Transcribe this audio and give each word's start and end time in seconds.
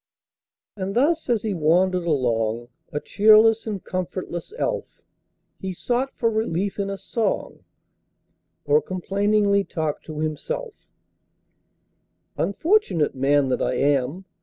And 0.75 0.95
thus 0.95 1.29
as 1.29 1.43
he 1.43 1.53
wandered 1.53 2.05
along, 2.07 2.69
A 2.91 2.99
cheerless 2.99 3.67
and 3.67 3.83
comfortless 3.83 4.51
elf, 4.57 5.03
He 5.59 5.73
sought 5.73 6.11
for 6.15 6.31
relief 6.31 6.79
in 6.79 6.89
a 6.89 6.97
song, 6.97 7.63
Or 8.65 8.81
complainingly 8.81 9.63
talked 9.63 10.07
to 10.07 10.17
himself:— 10.21 10.87
"Unfortunate 12.35 13.13
man 13.13 13.49
that 13.49 13.61
I 13.61 13.75
am! 13.75 14.25